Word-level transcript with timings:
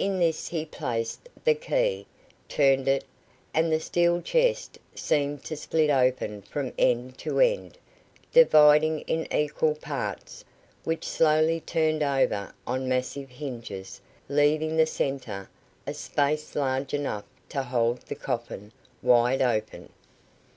In 0.00 0.18
this 0.18 0.48
he 0.48 0.64
placed 0.66 1.28
the 1.44 1.54
key, 1.54 2.04
turned 2.48 2.88
it, 2.88 3.04
and 3.54 3.70
the 3.72 3.78
steel 3.78 4.20
chest 4.20 4.78
seemed 4.96 5.44
to 5.44 5.54
split 5.56 5.90
open 5.90 6.42
from 6.42 6.72
end 6.76 7.16
to 7.18 7.38
end, 7.38 7.78
dividing 8.32 9.02
in 9.02 9.32
equal 9.32 9.76
parts, 9.76 10.44
which 10.82 11.06
slowly 11.06 11.60
turned 11.60 12.02
over 12.02 12.52
on 12.66 12.88
massive 12.88 13.30
hinges, 13.30 14.00
leaving 14.28 14.76
the 14.76 14.86
centre 14.86 15.48
a 15.86 15.94
space 15.94 16.56
large 16.56 16.92
enough 16.92 17.26
to 17.50 17.62
hold 17.62 18.00
the 18.00 18.16
coffin 18.16 18.72
wide 19.02 19.40
open. 19.40 19.88